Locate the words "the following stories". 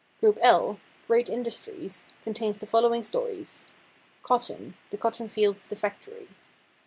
2.59-3.67